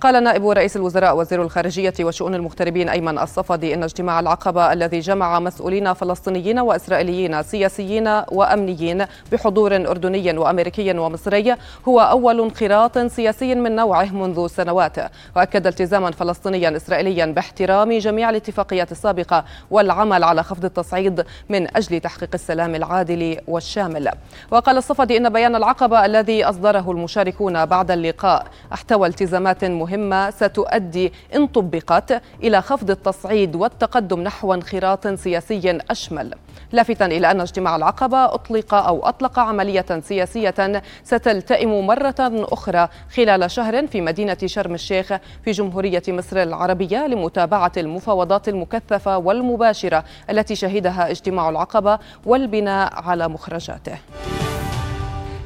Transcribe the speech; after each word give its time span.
قال 0.00 0.24
نائب 0.24 0.48
رئيس 0.48 0.76
الوزراء 0.76 1.16
وزير 1.16 1.42
الخارجية 1.42 1.94
وشؤون 2.00 2.34
المغتربين 2.34 2.88
أيمن 2.88 3.18
الصفدي 3.18 3.74
إن 3.74 3.82
اجتماع 3.82 4.20
العقبة 4.20 4.72
الذي 4.72 5.00
جمع 5.00 5.40
مسؤولين 5.40 5.92
فلسطينيين 5.92 6.58
وإسرائيليين 6.58 7.42
سياسيين 7.42 8.22
وأمنيين 8.32 9.04
بحضور 9.32 9.76
أردني 9.76 10.38
وأمريكي 10.38 10.98
ومصري 10.98 11.56
هو 11.88 12.00
أول 12.00 12.40
انخراط 12.40 12.98
سياسي 12.98 13.54
من 13.54 13.76
نوعه 13.76 14.14
منذ 14.14 14.46
سنوات. 14.46 14.96
وأكد 15.36 15.66
التزاما 15.66 16.10
فلسطينيا 16.10 16.76
إسرائيليا 16.76 17.26
باحترام 17.26 17.98
جميع 17.98 18.30
الاتفاقيات 18.30 18.92
السابقة 18.92 19.44
والعمل 19.70 20.24
على 20.24 20.42
خفض 20.42 20.64
التصعيد 20.64 21.24
من 21.48 21.76
أجل 21.76 22.00
تحقيق 22.00 22.30
السلام 22.34 22.74
العادل 22.74 23.36
والشامل. 23.48 24.10
وقال 24.50 24.76
الصفدي 24.76 25.16
إن 25.16 25.28
بيان 25.28 25.56
العقبة 25.56 26.04
الذي 26.04 26.44
أصدره 26.44 26.90
المشاركون 26.90 27.66
بعد 27.66 27.90
اللقاء 27.90 28.46
احتوى 28.72 29.08
التزامات 29.08 29.64
مهمة 29.64 29.89
مهمة 29.90 30.30
ستؤدي 30.30 31.12
إن 31.34 31.46
طبقت 31.46 32.22
إلى 32.42 32.62
خفض 32.62 32.90
التصعيد 32.90 33.56
والتقدم 33.56 34.20
نحو 34.20 34.54
انخراط 34.54 35.08
سياسي 35.08 35.78
أشمل. 35.90 36.34
لافتا 36.72 37.06
إلى 37.06 37.30
أن 37.30 37.40
اجتماع 37.40 37.76
العقبة 37.76 38.24
أطلق 38.24 38.74
أو 38.74 39.06
أطلق 39.08 39.38
عملية 39.38 40.00
سياسية 40.02 40.82
ستلتئم 41.04 41.86
مرة 41.86 42.14
أخرى 42.52 42.88
خلال 43.14 43.50
شهر 43.50 43.86
في 43.86 44.00
مدينة 44.00 44.36
شرم 44.44 44.74
الشيخ 44.74 45.12
في 45.44 45.50
جمهورية 45.50 46.02
مصر 46.08 46.42
العربية 46.42 47.06
لمتابعة 47.06 47.72
المفاوضات 47.76 48.48
المكثفة 48.48 49.18
والمباشرة 49.18 50.04
التي 50.30 50.54
شهدها 50.54 51.10
اجتماع 51.10 51.48
العقبة 51.48 51.98
والبناء 52.26 52.92
على 52.94 53.28
مخرجاته. 53.28 53.98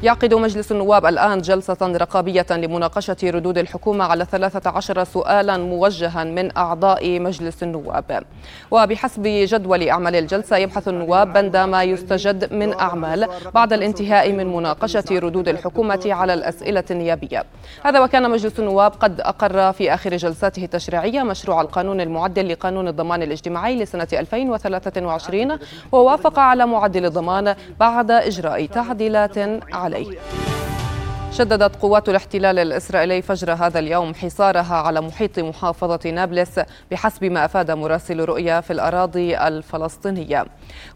يعقد 0.05 0.35
مجلس 0.35 0.73
النواب 0.73 1.07
الآن 1.07 1.39
جلسة 1.39 1.77
رقابية 1.83 2.47
لمناقشة 2.51 3.17
ردود 3.25 3.59
الحكومة 3.59 4.05
على 4.05 4.25
13 4.25 5.05
سؤالا 5.05 5.57
موجها 5.57 6.25
من 6.25 6.57
أعضاء 6.57 7.21
مجلس 7.21 7.63
النواب. 7.63 8.23
وبحسب 8.71 9.23
جدول 9.25 9.89
أعمال 9.89 10.17
الجلسة 10.17 10.57
يبحث 10.57 10.89
النواب 10.89 11.33
بند 11.33 11.57
ما 11.57 11.83
يستجد 11.85 12.53
من 12.53 12.73
أعمال 12.81 13.29
بعد 13.55 13.73
الانتهاء 13.73 14.33
من 14.33 14.57
مناقشة 14.57 15.05
ردود 15.11 15.49
الحكومة 15.49 16.03
على 16.07 16.35
الأسئلة 16.35 16.85
النيابية. 16.91 17.45
هذا 17.85 18.01
وكان 18.01 18.31
مجلس 18.31 18.59
النواب 18.59 18.93
قد 18.93 19.21
أقر 19.21 19.73
في 19.73 19.95
آخر 19.95 20.17
جلساته 20.17 20.65
التشريعية 20.65 21.23
مشروع 21.23 21.61
القانون 21.61 22.01
المعدل 22.01 22.53
لقانون 22.53 22.89
الضمان 22.89 23.23
الاجتماعي 23.23 23.77
لسنة 23.77 24.09
2023 24.13 25.59
ووافق 25.93 26.39
على 26.39 26.67
معدل 26.67 27.05
الضمان 27.05 27.55
بعد 27.81 28.11
إجراء 28.11 28.67
تعديلات 28.67 29.39
عليه. 29.73 29.94
عليه. 29.95 30.19
شددت 31.33 31.77
قوات 31.77 32.09
الاحتلال 32.09 32.59
الإسرائيلي 32.59 33.23
فجر 33.23 33.53
هذا 33.53 33.79
اليوم 33.79 34.15
حصارها 34.15 34.75
على 34.75 35.01
محيط 35.01 35.39
محافظة 35.39 36.11
نابلس 36.11 36.61
بحسب 36.91 37.25
ما 37.25 37.45
أفاد 37.45 37.71
مراسل 37.71 38.25
رؤيا 38.25 38.61
في 38.61 38.73
الأراضي 38.73 39.39
الفلسطينية. 39.39 40.45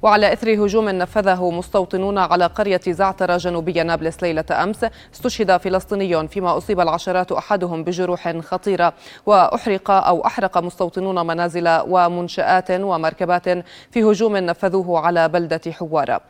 وعلى 0.03 0.33
إثر 0.33 0.65
هجوم 0.65 0.89
نفذه 0.89 1.51
مستوطنون 1.51 2.19
على 2.19 2.47
قرية 2.47 2.81
زعتر 2.89 3.37
جنوبي 3.37 3.83
نابلس 3.83 4.23
ليلة 4.23 4.45
أمس 4.53 4.87
استشهد 5.15 5.57
فلسطيني 5.57 6.29
فيما 6.29 6.57
أصيب 6.57 6.81
العشرات 6.81 7.33
أحدهم 7.33 7.85
بجروح 7.85 8.39
خطيرة. 8.39 8.93
وأحرق 9.27 9.91
أو 9.91 10.27
أحرق 10.27 10.59
مستوطنون 10.59 11.27
منازل 11.27 11.81
ومنشآت 11.89 12.71
ومركبات 12.71 13.49
في 13.91 14.03
هجوم 14.03 14.37
نفذوه 14.37 15.01
على 15.01 15.29
بلدة 15.29 15.61
حوارة 15.73 16.21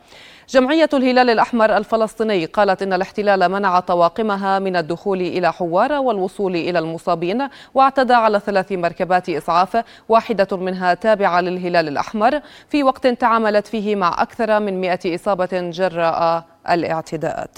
جمعية 0.49 0.89
الهلال 0.93 1.29
الأحمر 1.29 1.77
الفلسطيني 1.77 2.45
قالت 2.45 2.81
إن 2.81 2.93
الاحتلال 2.93 3.49
منع 3.51 3.79
طواقمها 3.79 4.59
من 4.59 4.75
الدخول 4.75 5.21
إلى 5.21 5.53
حوارة 5.53 5.99
والوصول 5.99 6.55
إلى 6.55 6.79
المصابين 6.79 7.47
واعتدى 7.73 8.13
على 8.13 8.39
ثلاث 8.39 8.71
مركبات 8.71 9.29
إسعاف 9.29 9.83
واحدة 10.09 10.57
منها 10.57 10.93
تابعة 10.93 11.41
للهلال 11.41 11.87
الأحمر. 11.87 12.41
في 12.69 12.83
وقت 12.83 13.07
تعاملت 13.07 13.67
فيه 13.67 13.95
مع 13.95 14.15
أكثر 14.21 14.59
من 14.59 14.81
100 14.81 14.99
إصابة 15.05 15.49
جراء 15.53 16.45
الاعتداءات. 16.69 17.57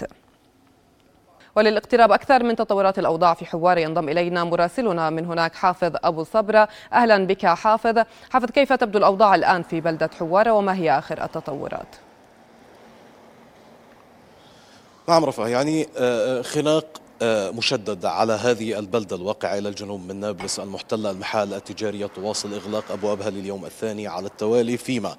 وللاقتراب 1.56 2.12
أكثر 2.12 2.44
من 2.44 2.56
تطورات 2.56 3.00
الأوضاع 3.00 3.34
في 3.34 3.46
حوار 3.46 3.78
ينضم 3.78 4.10
إلينا 4.10 4.44
مراسلنا 4.44 5.10
من 5.10 5.26
هناك 5.26 5.56
حافظ 5.56 5.92
أبو 6.04 6.24
صبرة. 6.24 6.68
أهلا 6.94 7.28
بك 7.28 7.46
حافظ. 7.46 8.00
حافظ 8.32 8.52
كيف 8.52 8.74
تبدو 8.74 8.98
الأوضاع 8.98 9.36
الآن 9.36 9.64
في 9.64 9.82
بلدة 9.82 10.10
حوارة 10.20 10.52
وما 10.52 10.76
هي 10.76 10.98
آخر 10.98 11.24
التطورات؟ 11.24 12.11
نعم 15.10 15.26
رفع 15.26 15.48
يعني 15.48 15.88
آه، 15.98 16.40
آه، 16.40 16.42
خناق 16.42 16.86
آه، 17.22 17.52
مشدد 17.52 18.06
على 18.06 18.34
هذه 18.34 18.80
البلدة 18.80 19.16
الواقعة 19.16 19.58
إلى 19.58 19.70
الجنوب 19.70 20.08
من 20.08 20.20
نابلس 20.20 20.60
المحتلة 20.60 21.12
المحال 21.12 21.54
التجارية 21.54 22.06
تواصل 22.06 22.54
إغلاق 22.54 22.92
أبوابها 22.92 23.30
لليوم 23.30 23.66
الثاني 23.66 24.08
على 24.08 24.26
التوالي 24.26 24.78
فيما 24.78 25.16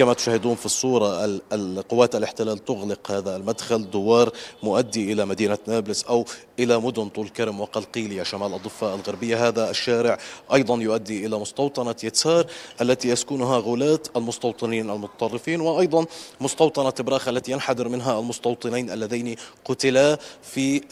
كما 0.00 0.14
تشاهدون 0.14 0.54
في 0.54 0.66
الصورة 0.66 1.40
القوات 1.52 2.14
الاحتلال 2.14 2.64
تغلق 2.64 3.10
هذا 3.10 3.36
المدخل 3.36 3.90
دوار 3.90 4.30
مؤدي 4.62 5.12
إلى 5.12 5.24
مدينة 5.24 5.58
نابلس 5.66 6.04
أو 6.04 6.24
إلى 6.58 6.78
مدن 6.78 7.08
طول 7.08 7.28
كرم 7.28 7.60
وقلقيلية 7.60 8.22
شمال 8.22 8.54
الضفة 8.54 8.94
الغربية. 8.94 9.48
هذا 9.48 9.70
الشارع 9.70 10.18
أيضا 10.54 10.76
يؤدي 10.76 11.26
إلى 11.26 11.38
مستوطنة 11.38 11.94
يتسار 12.04 12.46
التي 12.80 13.08
يسكنها 13.08 13.58
غلاة 13.58 13.98
المستوطنين 14.16 14.90
المتطرفين 14.90 15.60
وأيضا 15.60 16.06
مستوطنة 16.40 16.94
براخ 16.98 17.28
التي 17.28 17.52
ينحدر 17.52 17.88
منها 17.88 18.20
المستوطنين 18.20 18.90
اللذين 18.90 19.36
قتلا 19.64 20.18
في 20.42 20.82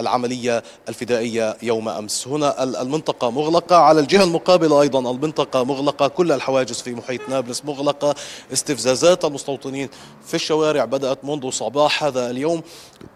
العملية 0.00 0.62
الفدائية 0.88 1.56
يوم 1.62 1.88
أمس. 1.88 2.28
هنا 2.28 2.62
المنطقة 2.62 3.30
مغلقة 3.30 3.76
على 3.76 4.00
الجهة 4.00 4.24
المقابلة 4.24 4.82
أيضا 4.82 5.10
المنطقة 5.10 5.64
مغلقة 5.64 6.08
كل 6.08 6.32
الحواجز 6.32 6.80
في 6.80 6.94
محيط 6.94 7.28
نابلس 7.28 7.64
مغلقة. 7.64 8.14
استفزازات 8.52 9.24
المستوطنين 9.24 9.88
في 10.26 10.34
الشوارع 10.34 10.84
بدأت 10.84 11.24
منذ 11.24 11.50
صباح 11.50 12.04
هذا 12.04 12.30
اليوم. 12.30 12.62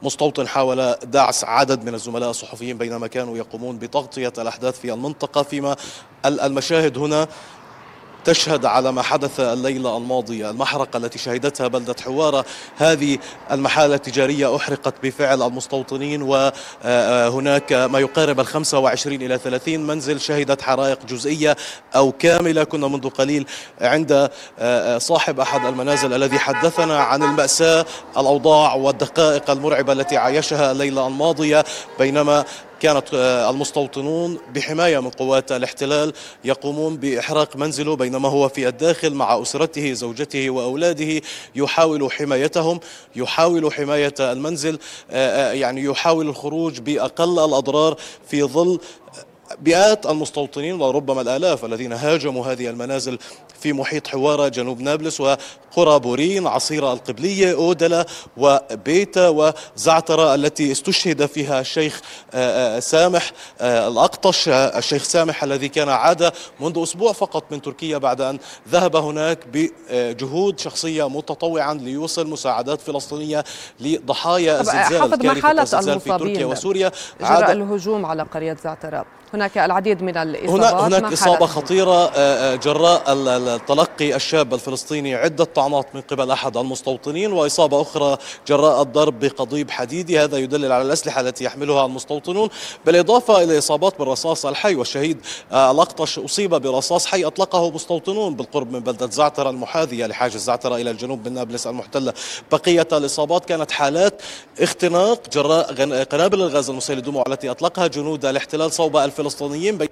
مستوطن 0.03 0.49
حاول 0.49 0.93
دعس 0.93 1.45
عدد 1.45 1.85
من 1.85 1.95
الزملاء 1.95 2.31
الصحفيين 2.31 2.79
بينما 2.79 3.07
كانوا 3.07 3.37
يقومون 3.37 3.79
بتغطية 3.79 4.33
الأحداث 4.39 4.81
في 4.81 4.93
المنطقة 4.93 5.43
فيما 5.43 5.77
المشاهد 6.27 6.99
هنا 6.99 7.29
تشهد 8.27 8.65
على 8.65 8.93
ما 8.93 9.03
حدث 9.03 9.41
الليلة 9.41 9.97
الماضية 9.97 10.51
المحرقة 10.51 10.97
التي 10.97 11.19
شهدتها 11.19 11.69
بلدة 11.69 11.97
حوارة. 12.05 12.45
هذه 12.77 13.19
المحالة 13.51 13.95
التجارية 13.95 14.57
أحرقت 14.57 14.95
بفعل 15.03 15.43
المستوطنين 15.43 16.23
وهناك 16.23 17.73
ما 17.73 17.99
يقارب 17.99 18.41
ال 18.41 18.47
25 18.47 19.23
إلى 19.23 19.39
30 19.39 19.81
منزل 19.81 20.21
شهدت 20.21 20.63
حرائق 20.63 20.99
جزئية 21.09 21.57
أو 21.97 22.13
كاملة. 22.13 22.65
كنا 22.65 22.89
منذ 22.89 23.09
قليل 23.09 23.47
عند 23.81 24.31
صاحب 24.99 25.41
أحد 25.41 25.65
المنازل 25.67 26.15
الذي 26.15 26.39
حدثنا 26.39 26.99
عن 26.99 27.23
المأساة 27.23 27.87
الأوضاع 28.19 28.75
والدقائق 28.75 29.51
المرعبة 29.51 29.93
التي 29.93 30.17
عايشها 30.17 30.73
الليلة 30.73 31.07
الماضية. 31.07 31.65
بينما 31.99 32.45
كانت 32.81 33.15
آه، 33.15 33.51
المستوطنون 33.51 34.39
بحماية 34.55 34.99
من 34.99 35.11
قوات 35.11 35.53
الاحتلال 35.53 36.13
يقومون 36.45 36.97
بإحراق 36.97 37.57
منزله 37.57 37.97
بينما 37.97 38.29
هو 38.29 38.49
في 38.49 38.69
الداخل 38.69 39.15
مع 39.15 39.43
أسرته 39.43 39.93
زوجته 39.93 40.51
وأولاده 40.51 41.23
يحاول 41.55 42.13
حمايتهم 42.13 42.81
يحاول 43.17 43.73
حماية 43.73 44.15
المنزل 44.21 44.79
آه، 45.11 45.51
آه، 45.51 45.53
يعني 45.53 45.83
يحاول 45.83 46.29
الخروج 46.29 46.81
بأقل 46.81 47.45
الأضرار 47.45 47.97
في 48.29 48.43
ظل 48.43 48.81
مئات 49.67 50.07
المستوطنين 50.07 50.81
وربما 50.81 51.21
الآلاف 51.21 51.65
الذين 51.65 51.93
هاجموا 51.93 52.47
هذه 52.47 52.71
المنازل 52.71 53.19
في 53.61 53.73
محيط 53.73 54.07
حوارة 54.07 54.49
جنوب 54.49 54.81
نابلس 54.81 55.21
وقرى 55.21 55.99
بورين 55.99 56.47
عصيرة 56.47 56.93
القبلية 56.93 57.55
أودلة 57.55 58.05
وبيتا 58.37 59.29
وزعترة 59.29 60.35
التي 60.35 60.73
استشهد 60.73 61.27
فيها 61.27 61.61
الشيخ 61.61 62.01
آه، 62.35 62.77
آه، 62.77 62.81
سامح 62.81 63.33
آه، 63.61 63.89
الأقطش 63.89 64.49
الشيخ 64.49 65.03
سامح 65.03 65.43
الذي 65.43 65.69
كان 65.69 65.89
عاد 65.89 66.33
منذ 66.61 66.83
أسبوع 66.83 67.13
فقط 67.13 67.45
من 67.51 67.63
تركيا 67.63 67.99
بعد 67.99 68.21
أن 68.21 68.39
ذهب 68.69 68.97
هناك 68.97 69.39
بجهود 69.53 70.59
شخصية 70.59 71.09
متطوعا 71.09 71.75
ليوصل 71.75 72.31
مساعدات 72.31 72.81
فلسطينية 72.81 73.45
لضحايا 73.81 74.61
الزلزال 74.61 75.01
حافظ 75.01 75.27
ما 75.27 75.43
حالة 75.43 75.63
المصابين 75.63 75.99
في 75.99 76.09
تركيا 76.09 76.47
وسوريا 76.47 76.93
جراء 77.21 77.53
الهجوم 77.53 78.07
على 78.07 78.23
قرية 78.23 78.57
زعترة 78.65 79.07
هناك 79.37 79.59
العديد 79.59 80.03
من 80.03 80.17
الإصابات 80.17 80.75
هناك 80.75 81.13
إصابة 81.13 81.47
خطيرة 81.47 82.11
جراء 82.55 83.59
تلقي 83.59 84.17
الشاب 84.17 84.55
الفلسطيني 84.55 85.15
عدة 85.15 85.45
طعنات 85.45 85.87
من 85.95 86.01
قبل 86.01 86.31
أحد 86.31 86.57
المستوطنين 86.57 87.33
وإصابة 87.33 87.83
أخرى 87.83 88.19
جراء 88.49 88.83
الضرب 88.83 89.19
بقضيب 89.19 89.71
حديدي 89.71 90.19
هذا 90.19 90.39
يدلل 90.39 90.73
على 90.73 90.83
الأسلحة 90.83 91.21
التي 91.21 91.45
يحملها 91.45 91.87
المستوطنون. 91.87 92.49
بالإضافة 92.87 93.43
إلى 93.43 93.59
إصابات 93.59 93.99
بالرصاص 93.99 94.47
الحي 94.47 94.75
والشهيد 94.75 95.21
الأقطش 95.53 96.19
أصيب 96.19 96.55
برصاص 96.55 97.07
حي 97.07 97.25
أطلقه 97.25 97.71
مستوطنون 97.71 98.35
بالقرب 98.35 98.73
من 98.73 98.81
بلدة 98.81 99.11
زعتر 99.11 99.51
المحاذية 99.51 100.07
لحاجز 100.07 100.37
زعتر 100.37 100.77
إلى 100.77 100.91
الجنوب 100.91 101.29
من 101.29 101.35
نابلس 101.35 101.67
المحتلة. 101.67 102.13
بقية 102.53 102.89
الإصابات 102.93 103.45
كانت 103.45 103.71
حالات 103.71 104.23
اختناق 104.61 105.21
جراء 105.33 105.75
قنابل 106.05 106.43
الغاز 106.43 106.71
المسيل 106.71 106.99
الدموع 106.99 107.25
التي 107.27 107.51
أطلقها 107.51 107.87
جنود 107.87 108.25
الاحتلال 108.25 108.73
صوب 108.73 108.97
الفلسطينيين 108.97 109.26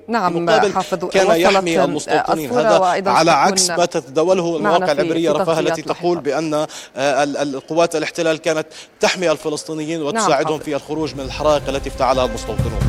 نعم 0.08 0.50
حافظ 0.50 1.04
كان 1.04 1.40
يحمي 1.40 1.84
المستوطنين. 1.84 2.50
هذا 2.50 3.10
على 3.10 3.31
عكس 3.31 3.70
ما 3.70 3.84
تتداوله 3.84 4.56
المواقع 4.56 4.92
العبرية 4.92 5.32
رفاه 5.32 5.60
التي 5.60 5.82
تقول 5.82 6.19
بأن 6.20 6.66
القوات 6.96 7.96
الاحتلال 7.96 8.38
كانت 8.38 8.66
تحمي 9.00 9.31
الفلسطينيين 9.31 9.98
نعم، 9.98 10.06
وتساعدهم 10.06 10.58
في 10.58 10.76
الخروج 10.76 11.14
من 11.14 11.20
الحرائق 11.20 11.69
التي 11.69 11.88
افتعلها 11.88 12.25
المستوطنون. 12.25 12.81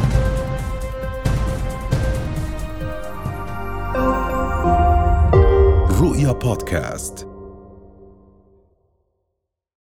رؤيا 6.01 6.31
بودكاست. 6.31 7.34